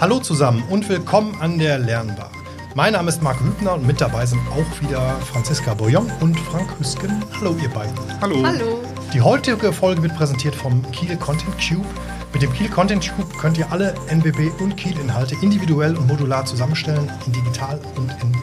[0.00, 2.30] Hallo zusammen und willkommen an der Lernbar.
[2.74, 6.70] Mein Name ist Marc Hübner und mit dabei sind auch wieder Franziska Boyon und Frank
[6.78, 7.22] Hüsken.
[7.38, 7.92] Hallo ihr beiden.
[8.22, 8.42] Hallo.
[8.42, 8.78] Hallo.
[9.12, 11.84] Die heutige Folge wird präsentiert vom Kiel Content Cube.
[12.32, 17.12] Mit dem Kiel Content Cube könnt ihr alle NWB und Kiel-Inhalte individuell und modular zusammenstellen,
[17.26, 18.34] in digital und in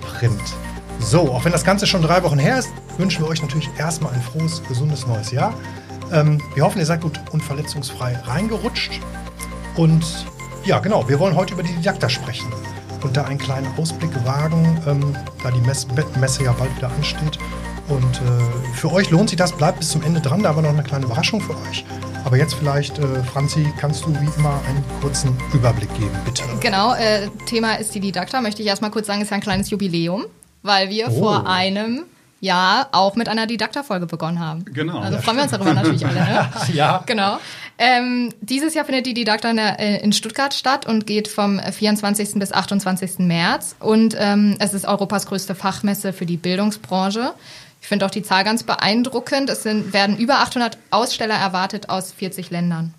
[0.00, 0.42] Print.
[0.98, 4.12] So, auch wenn das Ganze schon drei Wochen her ist, wünschen wir euch natürlich erstmal
[4.12, 5.54] ein frohes, gesundes neues Jahr.
[6.12, 9.00] Ähm, wir hoffen, ihr seid gut und verletzungsfrei reingerutscht.
[9.76, 10.04] Und
[10.66, 12.52] ja, genau, wir wollen heute über die Didakta sprechen
[13.02, 15.86] und da einen kleinen Ausblick wagen, ähm, da die Mess
[16.20, 17.38] Messe ja bald wieder ansteht.
[17.88, 20.62] Und äh, für euch lohnt sich das, bleibt bis zum Ende dran, da haben wir
[20.62, 21.84] noch eine kleine Überraschung für euch.
[22.24, 26.42] Aber jetzt vielleicht, äh, Franzi, kannst du wie immer einen kurzen Überblick geben, bitte.
[26.60, 29.70] Genau, äh, Thema ist die Didakta, möchte ich erstmal kurz sagen, ist ja ein kleines
[29.70, 30.24] Jubiläum,
[30.62, 31.20] weil wir Oh.
[31.20, 32.02] vor einem
[32.40, 34.64] Jahr auch mit einer Didakta-Folge begonnen haben.
[34.66, 34.98] Genau.
[34.98, 36.48] Also freuen wir uns darüber natürlich alle, ne?
[36.74, 37.02] Ja.
[37.06, 37.38] Genau.
[37.78, 42.38] Ähm, dieses Jahr findet die Didakta in, äh, Stuttgart statt und geht vom 24.
[42.38, 43.18] bis 28.
[43.18, 43.76] März.
[43.80, 47.34] Und ähm, es ist Europas größte Fachmesse für die Bildungsbranche.
[47.82, 49.50] Ich finde auch die Zahl ganz beeindruckend.
[49.50, 52.94] Es sind, werden über 800 Aussteller erwartet aus 40 Ländern.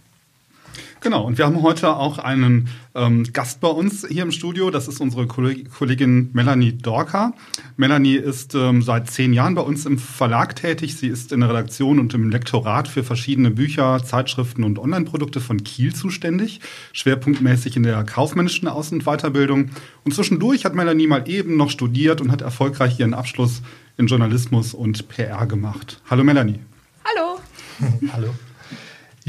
[1.01, 4.71] Genau, und wir haben heute auch einen ähm, Gast bei uns hier im Studio.
[4.71, 7.33] Das ist unsere Kolleg Kollegin Melanie Dorka.
[7.75, 10.97] Melanie ist ähm, seit zehn Jahren bei uns im Verlag tätig.
[10.97, 15.63] Sie ist in der Redaktion und im Lektorat für verschiedene Bücher, Zeitschriften und Online-Produkte von
[15.63, 16.61] Kiel zuständig.
[16.93, 19.69] Schwerpunktmäßig in der kaufmännischen Außen- und Weiterbildung.
[20.03, 23.61] Und zwischendurch hat Melanie mal eben noch studiert und hat erfolgreich ihren Abschluss
[23.97, 26.01] in Journalismus und PR gemacht.
[26.09, 26.59] Hallo Melanie.
[27.03, 27.39] Hallo.
[28.13, 28.33] Hallo.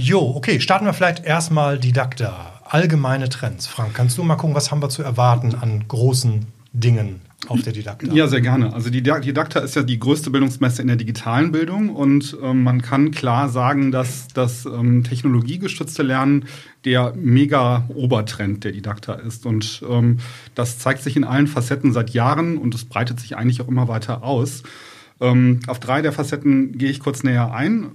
[0.01, 2.61] Jo, okay, starten wir vielleicht erstmal Didakta.
[2.65, 3.67] Allgemeine Trends.
[3.67, 7.73] Frank, kannst du mal gucken, was haben wir zu erwarten an großen Dingen auf der
[7.73, 8.13] Didakta?
[8.13, 8.73] Ja, sehr gerne.
[8.73, 12.63] Also die Didak- Didakta ist ja die größte Bildungsmesse in der digitalen Bildung und ähm,
[12.63, 16.45] man kann klar sagen, dass das ähm, technologiegestützte Lernen
[16.85, 19.47] der mega Obertrend der Didakta ist.
[19.47, 20.19] Und ähm,
[20.55, 23.89] das zeigt sich in allen Facetten seit Jahren und es breitet sich eigentlich auch immer
[23.89, 24.63] weiter aus.
[25.21, 27.89] Ähm, auf drei der Facetten gehe ich kurz näher ein.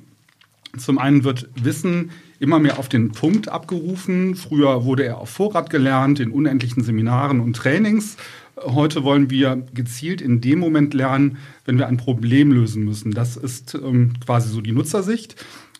[0.77, 4.33] Zum einen wird Wissen immer mehr auf den Punkt abgerufen.
[4.33, 8.17] Früher wurde er auf Vorrat gelernt, in unendlichen Seminaren und Trainings.
[8.57, 13.11] Heute wollen wir gezielt in dem Moment lernen, wenn wir ein Problem lösen müssen.
[13.11, 15.35] Das ist ähm, quasi so die Nutzersicht.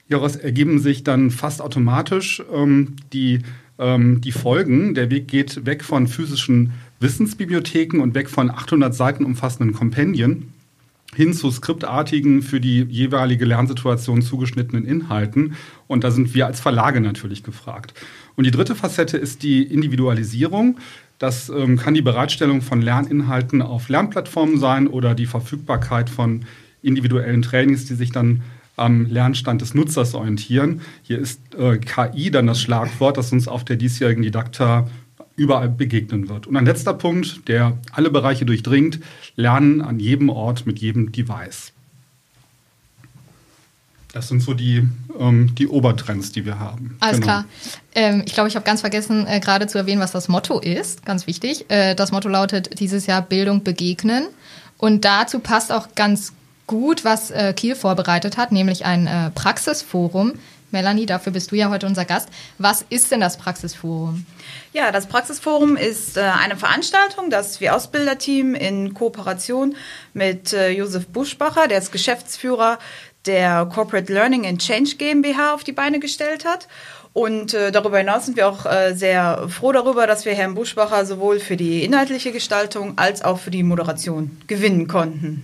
[0.08, 3.40] Hieraus ergeben sich dann fast automatisch ähm, die,
[3.80, 4.94] ähm, die Folgen.
[4.94, 10.53] Der Weg geht weg von physischen Wissensbibliotheken und weg von 800 Seiten umfassenden Kompendien
[11.16, 15.56] hin zu skriptartigen, für die jeweilige Lernsituation zugeschnittenen Inhalten.
[15.88, 17.94] Und da sind wir als Verlage natürlich gefragt.
[18.36, 20.78] Und die dritte Facette ist die Individualisierung.
[21.20, 26.46] Das ähm, kann die Bereitstellung von Lerninhalten auf Lernplattformen sein oder die Verfügbarkeit von
[26.82, 28.42] individuellen Trainings, die sich dann
[28.76, 30.82] am Lernstand des Nutzers orientieren.
[31.04, 34.90] Hier ist äh, KI dann das Schlagwort, das uns auf der diesjährigen Didakta
[35.36, 36.48] überall begegnen wird.
[36.48, 39.00] Und ein letzter Punkt, der alle Bereiche durchdringt,
[39.36, 41.72] Lernen an jedem Ort mit jedem Device.
[44.14, 44.88] Das sind so die,
[45.20, 46.98] ähm, die Obertrends, die wir haben.
[47.00, 47.26] Alles Genau.
[47.26, 47.46] klar.
[47.96, 51.04] Ähm, ich glaube, ich habe ganz vergessen, äh, gerade zu erwähnen, was das Motto ist.
[51.04, 51.66] Ganz wichtig.
[51.70, 54.26] Äh, das Motto lautet dieses Jahr Bildung begegnen.
[54.78, 56.34] Und dazu passt auch ganz
[56.68, 60.34] gut, was äh, Kiel vorbereitet hat, nämlich ein äh, Praxisforum.
[60.74, 62.30] Melanie, dafür bist du ja heute unser Gast.
[62.58, 64.26] Was ist denn das Praxisforum?
[64.74, 69.76] Ja, das Praxisforum ist äh, eine Veranstaltung, das wir Ausbilderteam in Kooperation
[70.14, 72.80] mit äh, Josef Buschbacher, der ist Geschäftsführer
[73.28, 76.68] der Corporate Learning and Change GmbH auf die Beine gestellt hat.
[77.14, 81.40] Und äh, darüber hinaus sind wir auch sehr froh darüber, dass wir Herrn Buschbacher sowohl
[81.40, 85.44] für die inhaltliche Gestaltung als auch für die Moderation gewinnen konnten.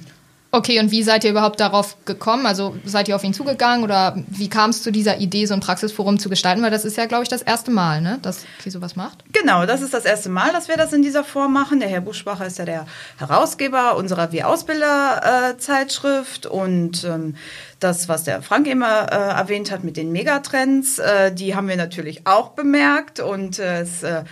[0.51, 2.47] Okay, und wie seid ihr überhaupt darauf gekommen?
[2.47, 5.59] Also seid ihr auf ihn zugegangen oder wie kam es zu dieser Idee, so ein
[5.59, 6.63] Praxisforum zu gestalten?
[6.63, 9.23] Weil das ist ja, glaube ich, das erste Mal, ne, dass ihr sowas macht.
[9.31, 11.79] Genau, das ist das erste Mal, dass wir das in dieser Form machen.
[11.79, 12.87] Der Herr Buschbacher ist ja der
[13.17, 17.35] Herausgeber unserer Wir Ausbilder äh, und ähm,
[17.79, 21.77] das, was der Frank immer äh, erwähnt hat mit den Megatrends, äh, die haben wir
[21.77, 24.23] natürlich auch bemerkt und äh, es äh,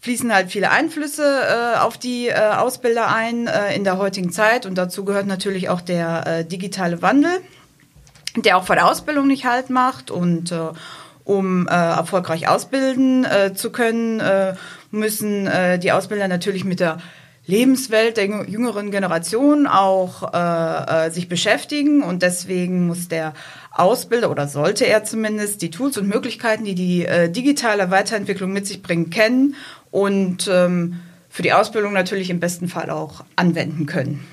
[0.00, 4.66] fließen halt viele Einflüsse äh, auf die äh, Ausbilder ein äh, in der heutigen Zeit.
[4.66, 7.32] Und dazu gehört natürlich auch der äh, digitale Wandel,
[8.36, 10.10] der auch vor der Ausbildung nicht halt macht.
[10.10, 10.68] Und äh,
[11.24, 14.20] um äh, erfolgreich ausbilden zu können,
[14.90, 15.48] müssen
[15.80, 16.98] die Ausbilder natürlich mit der
[17.46, 22.02] Lebenswelt der jüng- jüngeren Generation auch äh, sich beschäftigen.
[22.02, 23.34] Und deswegen muss der
[23.70, 28.66] Ausbilder oder sollte er zumindest die Tools und Möglichkeiten, die die äh, digitale Weiterentwicklung mit
[28.66, 29.54] sich bringen, kennen
[29.90, 34.26] und ähm, für die Ausbildung natürlich im besten Fall auch anwenden können.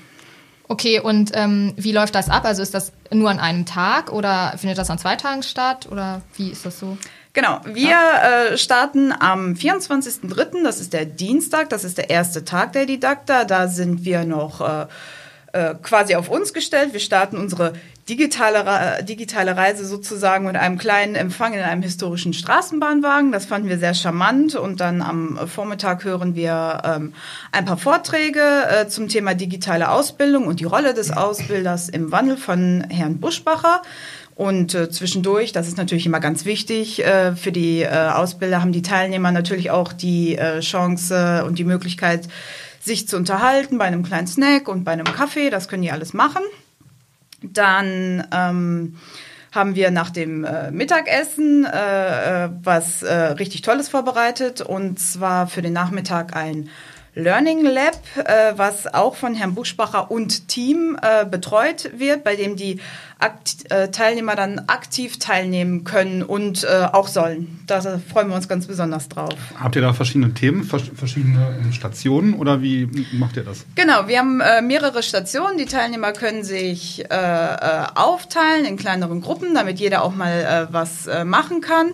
[0.68, 2.44] Okay, und ähm, wie läuft das ab?
[2.44, 6.20] Also ist das nur an einem Tag oder findet das an zwei Tagen statt oder
[6.36, 6.98] wie ist das so?
[7.32, 7.96] Genau, wir
[8.52, 13.44] äh, starten am 24.03., das ist der Dienstag, das ist der erste Tag der Didakta.
[13.44, 14.86] Da sind wir noch äh,
[15.52, 16.92] äh, quasi auf uns gestellt.
[16.92, 17.74] Wir starten unsere
[18.08, 23.32] digitale, Re- digitale Reise sozusagen mit einem kleinen Empfang in einem historischen Straßenbahnwagen.
[23.32, 24.54] Das fanden wir sehr charmant.
[24.54, 27.12] Und dann am Vormittag hören wir ähm,
[27.52, 32.36] ein paar Vorträge äh, zum Thema digitale Ausbildung und die Rolle des Ausbilders im Wandel
[32.36, 33.82] von Herrn Buschbacher.
[34.34, 38.72] Und äh, zwischendurch, das ist natürlich immer ganz wichtig, äh, für die äh, Ausbilder haben
[38.72, 42.28] die Teilnehmer natürlich auch die äh, Chance und die Möglichkeit,
[42.80, 45.50] sich zu unterhalten bei einem kleinen Snack und bei einem Kaffee.
[45.50, 46.42] Das können die alles machen.
[47.42, 48.96] Dann ähm,
[49.52, 54.60] haben wir nach dem äh, Mittagessen äh, äh, was äh, richtig Tolles vorbereitet.
[54.60, 56.68] Und zwar für den Nachmittag ein
[57.18, 62.54] Learning Lab, äh, was auch von Herrn Buschbacher und Team äh, betreut wird, bei dem
[62.54, 62.80] die
[63.18, 67.58] Akt äh, Teilnehmer dann aktiv teilnehmen können und äh, auch sollen.
[67.66, 69.34] Da freuen wir uns ganz besonders drauf.
[69.58, 73.66] Habt ihr da verschiedene Themen, vers- verschiedene ähm, Stationen oder wie macht ihr das?
[73.74, 75.58] Genau, wir haben äh, mehrere Stationen.
[75.58, 80.72] Die Teilnehmer können sich äh, äh, aufteilen in kleineren Gruppen, damit jeder auch mal äh,
[80.72, 81.88] was äh, machen kann.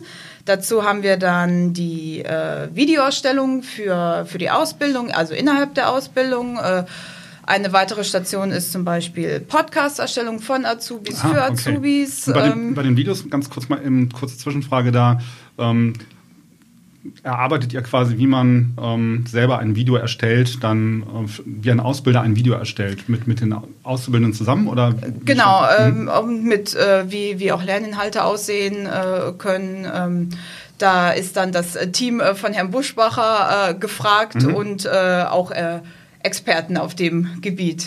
[0.44, 6.58] Dazu haben wir dann die äh, Videoerstellung für, für die Ausbildung, also innerhalb der Ausbildung.
[6.58, 6.84] Äh,
[7.46, 11.70] eine weitere Station ist zum Beispiel Podcast-Erstellung von Azubis für Ah, okay.
[11.72, 12.30] Azubis.
[12.32, 15.20] Bei, den, Ähm, bei den Videos, ganz kurz mal eben kurze Zwischenfrage da.
[15.58, 15.92] Ähm,
[17.22, 22.20] erarbeitet ihr quasi, wie man ähm, selber ein Video erstellt, dann äh, wie ein Ausbilder
[22.22, 24.68] ein Video erstellt, mit, mit den Auszubildenden zusammen?
[24.68, 29.86] Oder Genau, schon- ähm, mit äh, wie, wie auch Lerninhalte aussehen äh, können.
[29.94, 30.28] Ähm,
[30.78, 35.52] da ist dann das Team äh, von Herrn Buschbacher äh, gefragt und äh, auch
[36.20, 37.86] Experten auf dem Gebiet.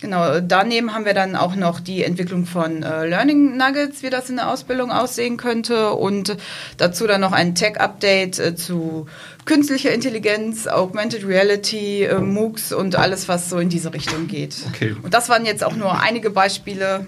[0.00, 4.30] Genau, daneben haben wir dann auch noch die Entwicklung von äh, Learning Nuggets, wie das
[4.30, 6.36] in der Ausbildung aussehen könnte und
[6.78, 9.06] dazu dann noch ein Tech-Update äh, zu
[9.44, 14.56] künstlicher Intelligenz, Augmented Reality, äh, MOOCs und alles, was so in diese Richtung geht.
[14.70, 14.96] Okay.
[15.02, 17.04] Und das waren jetzt auch nur einige Beispiele,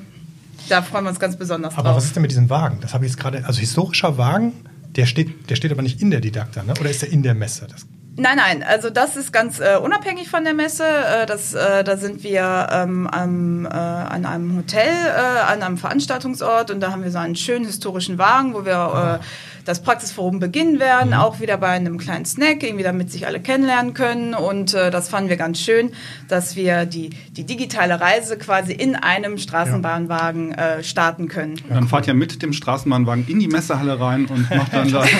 [0.68, 1.96] da freuen wir uns ganz besonders Aber drauf.
[1.96, 2.78] was ist denn mit diesem Wagen?
[2.82, 3.44] Das habe ich jetzt gerade.
[3.46, 4.52] Also historischer Wagen,
[4.96, 6.74] der steht, der steht aber nicht in der Didakta, ne?
[6.78, 7.66] Oder ist der in der Messe?
[7.70, 10.84] Das, Nein, nein, also das ist ganz äh, unabhängig von der Messe.
[10.84, 15.78] Äh, das, äh, da sind wir ähm, am, äh, an einem Hotel, äh, an einem
[15.78, 19.24] Veranstaltungsort und da haben wir so einen schönen historischen Wagen, wo wir äh,
[19.64, 23.94] das Praxisforum beginnen werden, auch wieder bei einem kleinen Snack, irgendwie damit sich alle kennenlernen
[23.94, 24.34] können.
[24.34, 25.92] Und äh, das fanden wir ganz schön,
[26.28, 31.54] dass wir die, die digitale Reise quasi in einem Straßenbahnwagen äh, starten können.
[31.68, 35.04] Und dann fahrt ihr mit dem Straßenbahnwagen in die Messehalle rein und macht dann da.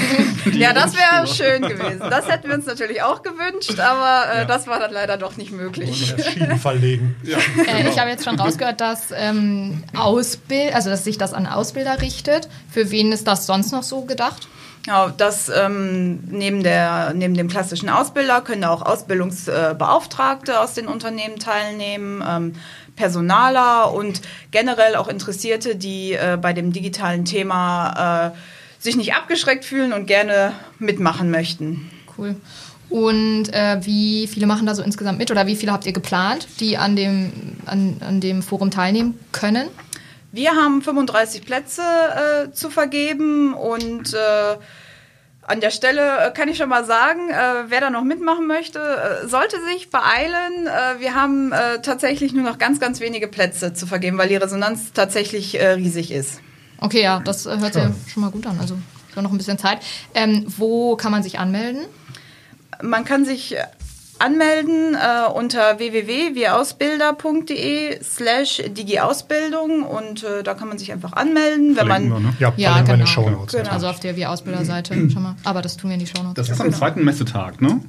[0.53, 2.00] Ja, das wäre schön gewesen.
[2.00, 5.53] Das hätten wir uns natürlich auch gewünscht, aber äh, das war dann leider doch nicht
[5.53, 6.15] möglich.
[6.33, 7.17] Schienen verlegen.
[7.67, 12.00] Äh, ich habe jetzt schon rausgehört, dass ähm, Ausbild, also dass sich das an Ausbilder
[12.00, 12.49] richtet.
[12.71, 14.31] Für wen ist das sonst noch so gedacht?
[14.87, 21.38] Ja, das ähm, neben, der, neben dem klassischen Ausbilder können auch Ausbildungsbeauftragte aus den Unternehmen
[21.38, 22.55] teilnehmen, ähm,
[22.96, 29.64] Personaler und generell auch Interessierte, die äh, bei dem digitalen Thema äh, sich nicht abgeschreckt
[29.64, 31.90] fühlen und gerne mitmachen möchten.
[32.19, 32.34] Cool.
[32.90, 36.46] Und äh, wie viele machen da so insgesamt mit oder wie viele habt ihr geplant,
[36.61, 37.32] die an dem,
[37.64, 39.69] an, an dem Forum teilnehmen können?
[40.32, 44.56] Wir haben 35 Plätze äh, zu vergeben und äh,
[45.43, 48.79] an der Stelle äh, kann ich schon mal sagen, äh, wer da noch mitmachen möchte,
[48.79, 50.67] äh, sollte sich beeilen.
[50.67, 54.36] Äh, wir haben äh, tatsächlich nur noch ganz, ganz wenige Plätze zu vergeben, weil die
[54.36, 56.41] Resonanz tatsächlich äh, riesig ist.
[56.79, 58.58] Okay, ja, das hört sich ja schon mal gut an.
[58.58, 58.79] Also
[59.15, 59.81] ja noch ein bisschen Zeit.
[60.15, 61.84] Ähm, wo kann man sich anmelden?
[62.81, 63.55] Man kann sich
[64.22, 71.86] anmelden äh, unter www.wirausbilder.de slash digiausbildung und äh, da kann man sich einfach anmelden, wenn
[71.86, 72.36] Verlinken man wir, ne?
[72.38, 73.06] Ja, Ja, wir in den genau.
[73.06, 73.55] Shownotes.
[73.56, 73.70] Genau.
[73.70, 75.34] Also auf der Wir-Ausbilder-Seite schon mal.
[75.44, 76.34] Aber das tun wir in die Shownotes.
[76.34, 77.81] Das ist am zweiten Messetag, ne?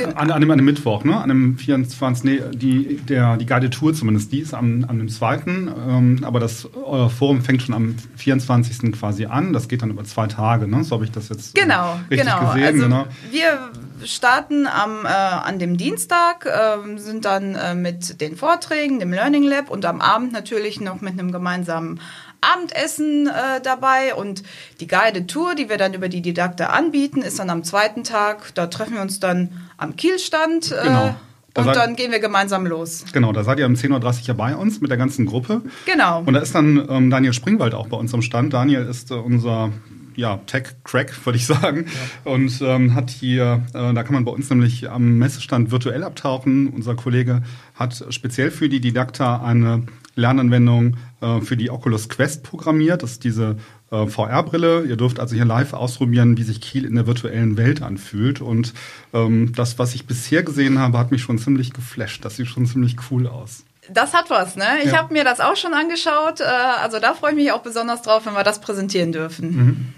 [0.00, 1.20] An, an, dem, an dem Mittwoch, ne?
[1.20, 2.24] An dem 24.
[2.24, 5.68] Nee, die, der, die Guided Tour zumindest, die ist am, an dem zweiten.
[5.68, 8.92] Ähm, aber das euer Forum fängt schon am 24.
[8.92, 9.52] quasi an.
[9.52, 10.82] Das geht dann über zwei Tage, ne?
[10.82, 12.46] So habe ich das jetzt äh, Genau, richtig genau.
[12.46, 12.64] gesehen.
[12.64, 13.06] also genau.
[13.30, 13.70] wir
[14.06, 19.42] starten am, äh, an dem Dienstag, ähm, sind dann äh, mit den Vorträgen, dem Learning
[19.42, 22.00] Lab und am Abend natürlich noch mit einem gemeinsamen
[22.42, 24.42] Abendessen äh, dabei und
[24.80, 28.54] die Guided Tour, die wir dann über die Didakte anbieten, ist dann am zweiten Tag.
[28.54, 31.14] Da treffen wir uns dann am Kielstand äh, Genau.
[31.54, 33.04] Da und dann gehen wir gemeinsam los.
[33.12, 35.60] Genau, da seid ihr um 10.30 Uhr ja bei uns mit der ganzen Gruppe.
[35.84, 36.22] Genau.
[36.24, 38.54] Und da ist dann ähm, Daniel Springwald auch bei uns am Stand.
[38.54, 39.70] Daniel ist äh, unser
[40.16, 41.86] ja, Tech-Crack, würde ich sagen.
[42.24, 42.32] Ja.
[42.32, 46.68] Und ähm, hat hier, äh, da kann man bei uns nämlich am Messestand virtuell abtauchen.
[46.68, 47.42] Unser Kollege
[47.74, 49.82] hat speziell für die Didakta eine
[50.14, 53.02] Lernanwendung äh, für die Oculus Quest programmiert.
[53.02, 53.56] Das ist diese
[53.90, 54.84] äh, VR-Brille.
[54.84, 58.40] Ihr dürft also hier live ausprobieren, wie sich Kiel in der virtuellen Welt anfühlt.
[58.40, 58.74] Und
[59.12, 62.24] ähm, das, was ich bisher gesehen habe, hat mich schon ziemlich geflasht.
[62.24, 63.64] Das sieht schon ziemlich cool aus.
[63.90, 64.64] Das hat was, ne?
[64.84, 64.98] Ich ja.
[64.98, 66.40] habe mir das auch schon angeschaut.
[66.40, 69.56] Äh, also da freue ich mich auch besonders drauf, wenn wir das präsentieren dürfen.
[69.56, 69.94] Mhm.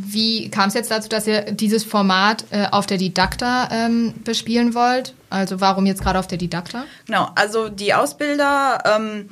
[0.00, 4.74] Wie kam es jetzt dazu, dass ihr dieses Format äh, auf der Didakta ähm, bespielen
[4.74, 5.14] wollt?
[5.30, 6.84] Also warum jetzt gerade auf der Didakta?
[7.06, 9.28] Genau, also die Ausbilder, ähm,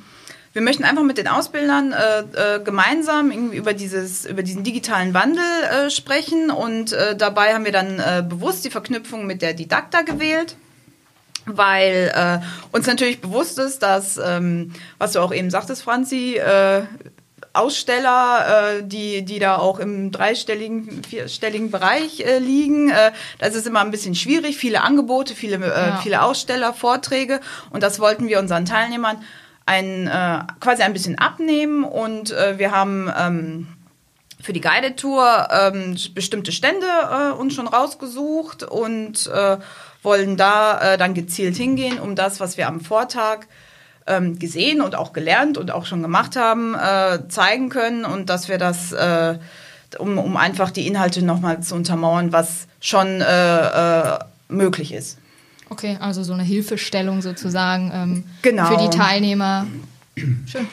[0.52, 2.20] wir möchten einfach mit den Ausbildern äh,
[2.56, 7.72] äh, gemeinsam über, dieses, über diesen digitalen Wandel äh, sprechen und äh, dabei haben wir
[7.72, 10.56] dann äh, bewusst die Verknüpfung mit der Didakta gewählt
[11.46, 12.38] weil äh,
[12.76, 16.82] uns natürlich bewusst ist, dass, ähm, was du auch eben sagtest, Franzi, äh,
[17.56, 22.90] Aussteller, äh, die, die da auch im dreistelligen, vierstelligen Bereich äh, liegen.
[22.90, 24.56] Äh, das ist immer ein bisschen schwierig.
[24.56, 26.00] Viele Angebote, viele, äh, ja.
[26.02, 27.40] viele Aussteller, Vorträge.
[27.70, 29.22] Und das wollten wir unseren Teilnehmern
[29.66, 31.84] ein, äh, quasi ein bisschen abnehmen.
[31.84, 33.68] Und äh, wir haben ähm,
[34.40, 39.58] für die Guided Tour ähm, bestimmte Stände äh, uns schon rausgesucht und äh,
[40.02, 43.46] wollen da äh, dann gezielt hingehen, um das, was wir am Vortag
[44.06, 48.48] ähm, gesehen und auch gelernt und auch schon gemacht haben, äh, zeigen können und dass
[48.48, 49.38] wir das, äh,
[49.98, 55.18] um, um einfach die Inhalte nochmal zu untermauern, was schon äh, äh, möglich ist.
[55.68, 58.66] Okay, also so eine Hilfestellung sozusagen ähm, genau.
[58.66, 59.66] für die Teilnehmer.
[60.46, 60.68] Schön.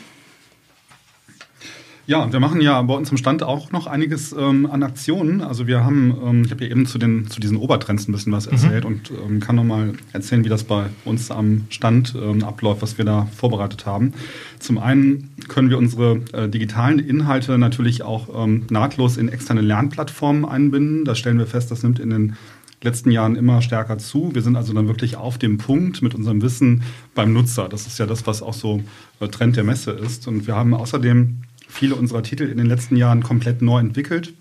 [2.05, 5.41] Ja, wir machen ja bei uns im Stand auch noch einiges ähm, an Aktionen.
[5.41, 8.33] Also wir haben, ähm, ich habe ja eben zu, den, zu diesen Obertrends ein bisschen
[8.33, 8.51] was mhm.
[8.53, 8.89] erzählt mhm.
[8.89, 13.05] und ähm, kann nochmal erzählen, wie das bei uns am Stand ähm, abläuft, was wir
[13.05, 14.13] da vorbereitet haben.
[14.59, 20.43] Zum einen können wir unsere äh, digitalen Inhalte natürlich auch ähm, nahtlos in externe Lernplattformen
[20.43, 21.05] einbinden.
[21.05, 22.35] Da stellen wir fest, das nimmt in den
[22.81, 24.31] letzten Jahren immer stärker zu.
[24.33, 26.83] Wir sind also dann wirklich auf dem Punkt mit unserem Wissen
[27.15, 27.69] beim Nutzer.
[27.69, 28.83] Das ist ja das, was auch so
[29.21, 30.27] äh, Trend der Messe ist.
[30.27, 34.33] Und wir haben außerdem viele unserer Titel in den letzten Jahren komplett neu entwickelt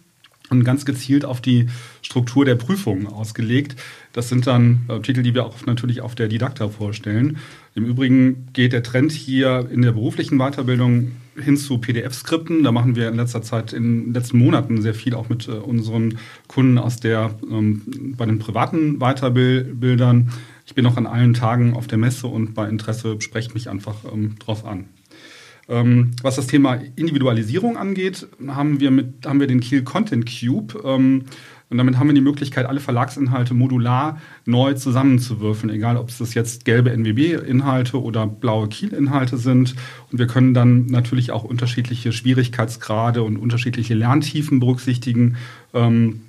[0.51, 1.67] und ganz gezielt auf die
[2.03, 3.77] Struktur der Prüfungen ausgelegt.
[4.13, 7.39] Das sind dann äh, Titel, die wir auch natürlich auf der Didakta vorstellen.
[7.75, 12.63] Im Übrigen geht der Trend hier in der beruflichen Weiterbildung hin zu PDF-Skripten.
[12.63, 15.53] Da machen wir in letzter Zeit, in den letzten Monaten sehr viel auch mit äh,
[15.53, 20.31] unseren Kunden aus der, ähm, bei den privaten Weiterbildern.
[20.67, 23.97] Ich bin noch an allen Tagen auf der Messe und bei Interesse sprecht mich einfach
[24.13, 24.85] ähm, drauf an.
[25.73, 30.79] Ähm, was das Thema Individualisierung angeht, haben wir, mit, haben wir den Kiel Content Cube.
[30.85, 31.25] Ähm,
[31.71, 36.67] und damit haben wir die Möglichkeit, alle Verlagsinhalte modular neu zusammenzuwürfeln, egal ob es jetzt
[36.67, 39.75] gelbe NWB-Inhalte oder blaue Kiel-Inhalte sind.
[40.11, 45.37] Und wir können dann natürlich auch unterschiedliche Schwierigkeitsgrade und unterschiedliche Lerntiefen berücksichtigen.
[45.73, 46.21] Ähm,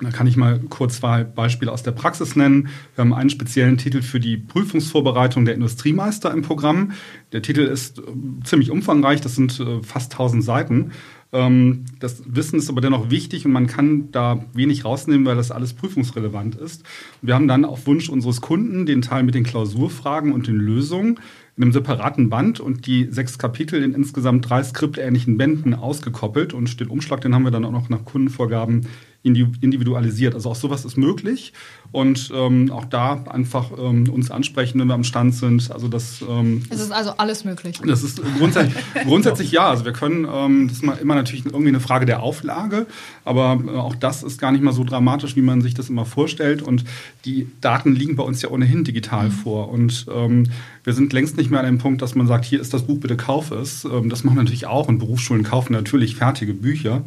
[0.00, 2.68] da kann ich mal kurz zwei Beispiele aus der Praxis nennen.
[2.94, 6.92] Wir haben einen speziellen Titel für die Prüfungsvorbereitung der Industriemeister im Programm.
[7.32, 8.02] Der Titel ist äh,
[8.44, 10.92] ziemlich umfangreich, das sind äh, fast 1000 Seiten.
[11.32, 15.50] Ähm, das Wissen ist aber dennoch wichtig und man kann da wenig rausnehmen, weil das
[15.50, 16.84] alles prüfungsrelevant ist.
[17.20, 21.20] Wir haben dann auf Wunsch unseres Kunden den Teil mit den Klausurfragen und den Lösungen
[21.56, 26.80] in einem separaten Band und die sechs Kapitel in insgesamt drei skriptähnlichen Bänden ausgekoppelt und
[26.80, 28.86] den Umschlag, den haben wir dann auch noch nach Kundenvorgaben
[29.22, 30.34] individualisiert.
[30.34, 31.52] Also auch sowas ist möglich
[31.92, 35.70] und ähm, auch da einfach ähm, uns ansprechen, wenn wir am Stand sind.
[35.70, 37.80] Also das ähm, es ist also alles möglich.
[37.86, 39.68] Das ist grundsätzlich, grundsätzlich ja.
[39.68, 42.86] Also wir können, ähm, das ist immer natürlich irgendwie eine Frage der Auflage,
[43.24, 46.04] aber äh, auch das ist gar nicht mal so dramatisch, wie man sich das immer
[46.04, 46.62] vorstellt.
[46.62, 46.84] Und
[47.24, 49.32] die Daten liegen bei uns ja ohnehin digital mhm.
[49.32, 50.48] vor und ähm,
[50.84, 52.98] wir sind längst nicht mehr an dem Punkt, dass man sagt, hier ist das Buch,
[52.98, 53.84] bitte kauf es.
[53.84, 57.04] Ähm, das machen wir natürlich auch und Berufsschulen kaufen natürlich fertige Bücher.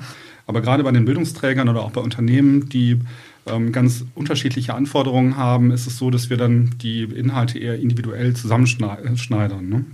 [0.48, 3.00] Aber gerade bei den Bildungsträgern oder auch bei Unternehmen, die
[3.48, 8.36] ähm, ganz unterschiedliche Anforderungen haben, ist es so, dass wir dann die Inhalte eher individuell
[8.36, 9.70] zusammenschneidern.
[9.70, 9.86] Ne?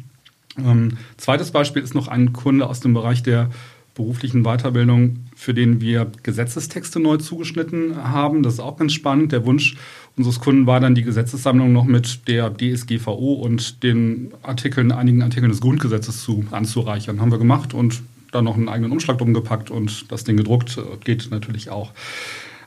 [0.58, 3.50] Ähm, zweites Beispiel ist noch ein Kunde aus dem Bereich der
[3.94, 8.42] beruflichen Weiterbildung, für den wir Gesetzestexte neu zugeschnitten haben.
[8.42, 9.32] Das ist auch ganz spannend.
[9.32, 9.76] Der Wunsch
[10.16, 15.52] unseres Kunden war dann, die Gesetzessammlung noch mit der DSGVO und den Artikeln, einigen Artikeln
[15.52, 17.20] des Grundgesetzes zu, anzureichern.
[17.20, 20.78] Haben wir gemacht und dann noch einen eigenen Umschlag drum gepackt und das Ding gedruckt.
[20.78, 21.92] Äh, geht natürlich auch.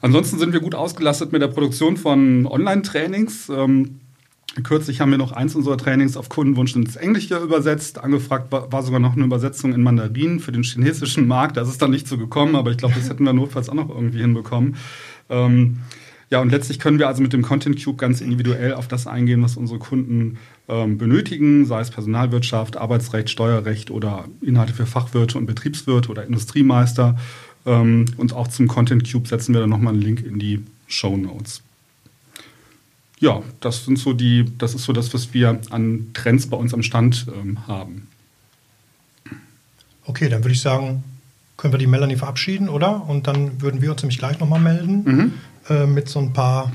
[0.00, 3.48] Ansonsten sind wir gut ausgelastet mit der Produktion von Online-Trainings.
[3.48, 4.00] Ähm,
[4.62, 7.98] kürzlich haben wir noch eins unserer Trainings auf Kundenwunsch ins Englische übersetzt.
[7.98, 11.56] Angefragt war, sogar noch eine Übersetzung in Mandarin für den chinesischen Markt.
[11.56, 13.88] Das ist dann nicht so gekommen, aber ich glaube, das hätten wir notfalls auch noch
[13.88, 14.76] irgendwie hinbekommen.
[15.30, 15.78] Ähm,
[16.34, 19.40] ja, und letztlich können wir also mit dem Content Cube ganz individuell auf das eingehen,
[19.40, 25.46] was unsere Kunden ähm, benötigen, sei es Personalwirtschaft, Arbeitsrecht, Steuerrecht oder Inhalte für Fachwirte und
[25.46, 27.16] Betriebswirte oder Industriemeister.
[27.66, 31.16] Ähm, und auch zum Content Cube setzen wir dann nochmal einen Link in die Show
[31.16, 31.62] Notes.
[33.20, 36.74] Ja, das sind so die, das ist so das, was wir an Trends bei uns
[36.74, 38.08] am Stand ähm, haben.
[40.04, 41.04] Okay, dann würde ich sagen,
[41.56, 43.08] können wir die Melanie verabschieden, oder?
[43.08, 45.32] Und dann würden wir uns nämlich gleich nochmal melden Mhm.
[45.68, 46.72] Äh, mit so ein paar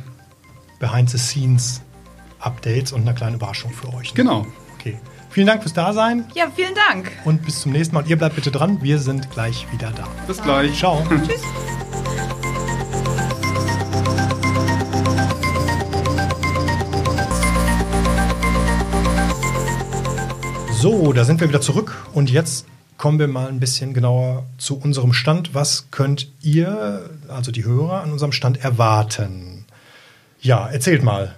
[0.80, 4.14] Behind-the-Scenes-Updates und einer kleinen Überraschung für euch.
[4.14, 4.46] Genau.
[4.78, 4.98] Okay.
[5.30, 7.12] Vielen Dank fürs Dasein Ja, vielen Dank.
[7.26, 8.02] und bis zum nächsten Mal.
[8.04, 10.08] Und ihr bleibt bitte dran, wir sind gleich wieder da.
[10.26, 10.78] Bis gleich.
[10.78, 11.06] Ciao.
[11.28, 11.42] Tschüss.
[20.72, 22.66] So, da sind wir wieder zurück und jetzt
[23.00, 25.56] kommen wir mal ein bisschen genauer zu unserem Stand.
[25.56, 29.66] Was könnt ihr, also die Hörer, an unserem Stand erwarten?
[30.42, 31.34] Ja, erzählt mal.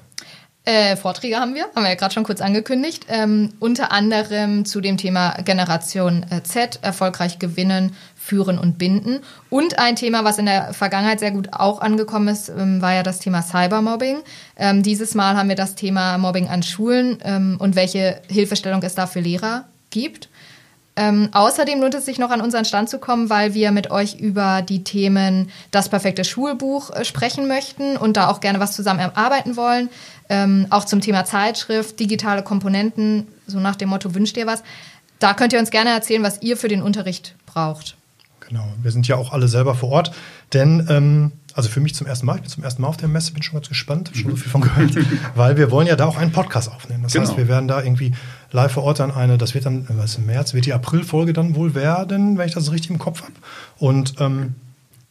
[0.63, 3.05] Äh, Vorträge haben wir, haben wir ja gerade schon kurz angekündigt.
[3.09, 9.19] Ähm, unter anderem zu dem Thema Generation äh, Z, erfolgreich gewinnen, führen und binden.
[9.49, 13.03] Und ein Thema, was in der Vergangenheit sehr gut auch angekommen ist, ähm, war ja
[13.03, 14.17] das Thema Cybermobbing.
[14.55, 18.95] Ähm, dieses Mal haben wir das Thema Mobbing an Schulen ähm, und welche Hilfestellung es
[18.95, 20.29] da für Lehrer gibt.
[20.97, 24.15] Ähm, außerdem lohnt es sich noch an unseren Stand zu kommen, weil wir mit euch
[24.19, 28.99] über die Themen das perfekte Schulbuch äh, sprechen möchten und da auch gerne was zusammen
[28.99, 29.89] erarbeiten wollen.
[30.27, 34.63] Ähm, auch zum Thema Zeitschrift, digitale Komponenten, so nach dem Motto wünscht ihr was.
[35.19, 37.95] Da könnt ihr uns gerne erzählen, was ihr für den Unterricht braucht.
[38.47, 40.11] Genau, wir sind ja auch alle selber vor Ort,
[40.51, 43.07] denn ähm, also für mich zum ersten Mal, ich bin zum ersten Mal auf der
[43.07, 44.91] Messe, bin schon ganz gespannt, schon so viel von gehört,
[45.35, 47.03] weil wir wollen ja da auch einen Podcast aufnehmen.
[47.03, 47.37] Das heißt, Genau.
[47.37, 48.13] wir werden da irgendwie
[48.51, 51.55] live vor Ort dann eine, das wird dann, was im März, wird die Aprilfolge dann
[51.55, 53.33] wohl werden, wenn ich das richtig im Kopf habe.
[53.79, 54.55] Und ähm,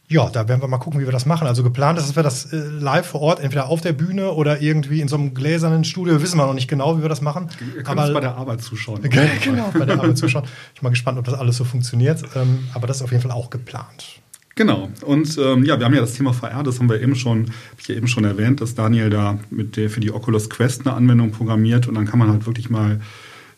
[0.09, 1.47] ja, da werden wir mal gucken, wie wir das machen.
[1.47, 4.61] Also geplant ist, dass wir das äh, live vor Ort, entweder auf der Bühne oder
[4.61, 7.49] irgendwie in so einem gläsernen Studio, wissen wir noch nicht genau, wie wir das machen.
[7.76, 9.00] Ihr könnt uns bei der Arbeit zuschauen.
[9.44, 10.44] genau, bei der Arbeit zuschauen.
[10.75, 12.25] Ich bin mal gespannt, ob das alles so funktioniert.
[12.35, 14.20] Ähm, aber das ist auf jeden Fall auch geplant.
[14.56, 14.90] Genau.
[15.06, 17.80] Und ähm, ja, wir haben ja das Thema VR, das haben wir eben schon, habe
[17.80, 20.97] ich ja eben schon erwähnt, dass Daniel da mit der für die Oculus Quest eine
[20.97, 23.00] Anwendung programmiert und dann kann man halt wirklich mal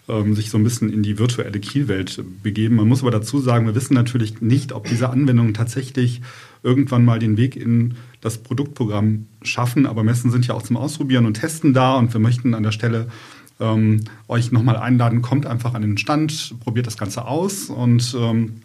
[0.09, 2.77] ähm, sich so ein bisschen in die virtuelle Kielwelt begeben.
[2.77, 6.21] Man muss aber dazu sagen, wir wissen natürlich nicht, ob diese Anwendungen tatsächlich
[6.63, 11.27] irgendwann mal den Weg in das Produktprogramm schaffen, aber Messen sind ja auch zum Ausprobieren
[11.27, 13.09] und Testen da und wir möchten an der Stelle
[13.61, 18.63] ähm, euch nochmal einladen, kommt einfach an den Stand, probiert das Ganze aus und ähm,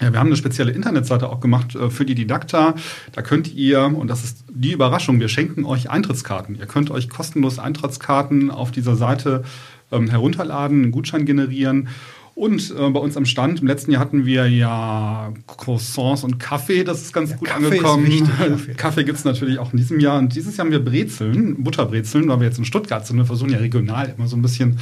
[0.00, 2.74] ja, wir haben eine spezielle Internetseite auch gemacht äh, für die Didakta.
[3.12, 6.56] Da könnt ihr, und das ist die Überraschung, wir schenken euch Eintrittskarten.
[6.56, 9.44] Ihr könnt euch kostenlos Eintrittskarten auf dieser Seite
[9.92, 11.88] ähm, herunterladen, einen Gutschein generieren.
[12.34, 16.82] Und äh, bei uns am Stand, im letzten Jahr hatten wir ja Croissants und Kaffee,
[16.82, 18.06] das ist ganz Ja, gut Kaffee ist angekommen.
[18.06, 18.74] wichtig, Kaffee.
[18.74, 20.18] Kaffee gibt es natürlich auch in diesem Jahr.
[20.18, 23.18] Und dieses Jahr haben wir Brezeln, Butterbrezeln, weil wir jetzt in Stuttgart sind.
[23.18, 24.78] Wir versuchen ja regional immer so ein bisschen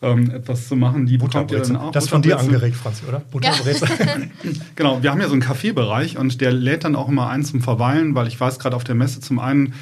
[0.00, 1.04] ähm, etwas zu machen.
[1.04, 1.92] Die bekommt ihr dann auch.
[1.92, 3.20] Das ist von dir angeregt, Franzi, oder?
[3.30, 3.88] Butterbrezel.
[4.76, 7.60] Genau, wir haben ja so einen Kaffeebereich und der lädt dann auch immer ein zum
[7.60, 9.74] Verweilen, weil ich weiß, gerade auf der Messe zum einen,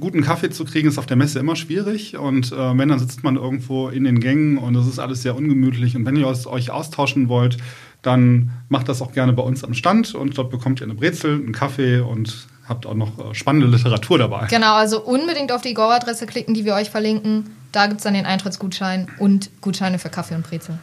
[0.00, 2.16] guten Kaffee zu kriegen, ist auf der Messe immer schwierig.
[2.16, 5.34] Und äh, wenn, dann sitzt man irgendwo in den Gängen und das ist alles sehr
[5.36, 5.96] ungemütlich.
[5.96, 7.56] Und wenn ihr es- euch austauschen wollt,
[8.02, 11.34] dann macht das auch gerne bei uns am Stand und dort bekommt ihr eine Brezel,
[11.36, 14.46] einen Kaffee und habt auch noch äh, spannende Literatur dabei.
[14.50, 17.50] Genau, also unbedingt auf die Go-Adresse klicken, die wir euch verlinken.
[17.72, 20.78] Da gibt es dann den Eintrittsgutschein und Gutscheine für Kaffee und Brezel.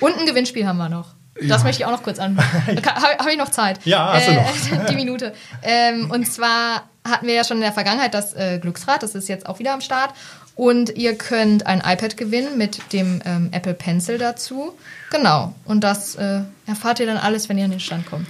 [0.00, 1.14] Und ein Gewinnspiel haben wir noch.
[1.36, 1.58] Das Ja.
[1.64, 2.36] möchte ich auch noch kurz an.
[2.66, 3.78] Habe hab ich noch Zeit?
[3.84, 4.86] Ja, hast du noch.
[4.90, 5.32] Die Minute.
[5.62, 9.28] Ähm, und zwar hatten wir ja schon in der Vergangenheit das äh, Glücksrad, das ist
[9.28, 10.14] jetzt auch wieder am Start.
[10.56, 14.72] Und ihr könnt ein iPad gewinnen mit dem ähm, Apple Pencil dazu.
[15.10, 15.54] Genau.
[15.64, 18.28] Und das äh, erfahrt ihr dann alles, wenn ihr an den Stand kommt.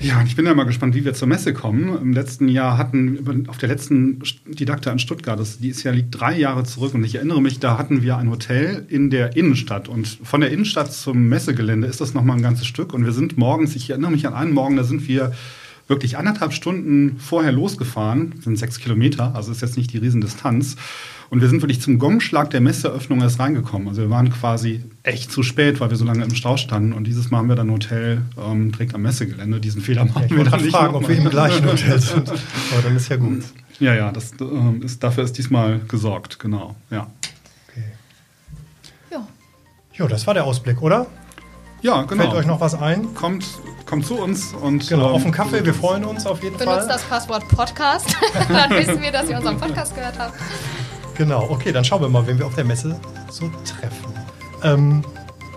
[0.00, 1.96] Ja, und ich bin ja mal gespannt, wie wir zur Messe kommen.
[1.96, 6.20] Im letzten Jahr hatten, auf der letzten Didakta in Stuttgart, das, die ist ja liegt
[6.20, 9.88] drei Jahre zurück und ich erinnere mich, da hatten wir ein Hotel in der Innenstadt
[9.88, 13.38] und von der Innenstadt zum Messegelände ist das nochmal ein ganzes Stück und wir sind
[13.38, 15.32] morgens, ich erinnere mich an einen Morgen, da sind wir
[15.86, 20.76] wirklich anderthalb Stunden vorher losgefahren, das sind sechs Kilometer, also ist jetzt nicht die Riesendistanz.
[21.30, 23.88] Und wir sind wirklich zum Gongschlag der Messeöffnung erst reingekommen.
[23.88, 26.92] Also wir waren quasi echt zu spät, weil wir so lange im Stau standen.
[26.92, 29.58] Und dieses Mal haben wir dann ein Hotel ähm, direkt am Messegelände.
[29.58, 31.98] Diesen Fehler machen Ja, ich wir wollte dann nicht fragen, ob wir im gleichen Hotel
[31.98, 32.30] sind.
[32.30, 33.42] Aber dann ist ja gut.
[33.80, 36.76] Ja, ja, das, ähm, ist, dafür ist diesmal gesorgt, genau.
[36.90, 37.08] Ja,
[37.68, 37.84] Okay.
[39.10, 39.26] Ja.
[39.94, 41.06] Jo, das war der Ausblick, oder?
[41.82, 42.22] ja genau.
[42.22, 43.14] Fällt euch noch was ein?
[43.14, 43.44] kommt,
[43.86, 45.64] kommt zu uns und Genau, ähm, auf den Kaffee.
[45.64, 46.88] Wir freuen uns auf jeden Benutzt Fall.
[46.88, 48.16] das Passwort Podcast.
[48.48, 50.34] dann wissen wir, dass ihr unseren Podcast gehört habt.
[51.16, 52.98] Genau, okay, dann schauen wir mal, wen wir auf der Messe
[53.30, 54.12] so treffen.
[54.62, 55.04] Ähm,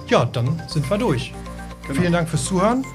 [0.08, 1.34] ja, dann sind wir durch.
[1.88, 2.00] Genau.
[2.00, 2.86] Vielen Dank fürs Zuhören.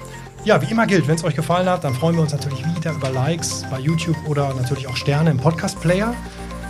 [0.45, 2.93] Ja, wie immer gilt, wenn es euch gefallen hat, dann freuen wir uns natürlich wieder
[2.93, 6.15] über Likes bei YouTube oder natürlich auch Sterne im Podcast-Player.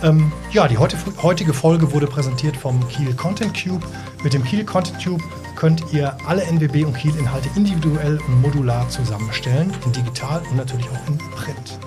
[0.03, 3.85] Ähm, ja, die heute, heutige Folge wurde präsentiert vom Kiel Content Cube.
[4.23, 5.23] Mit dem Kiel Content Cube
[5.55, 11.07] könnt ihr alle NWB und Kiel-Inhalte individuell und modular zusammenstellen, in digital und natürlich auch
[11.07, 11.79] in Print.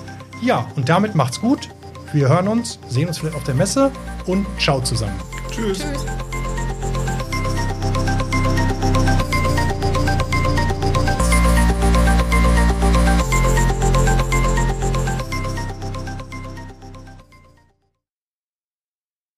[0.42, 1.68] Ja, und damit macht's gut.
[2.12, 3.90] Wir hören uns, sehen uns vielleicht auf der Messe
[4.26, 5.18] und ciao zusammen.
[5.50, 5.78] Tschüss.
[5.78, 6.06] Tschüss.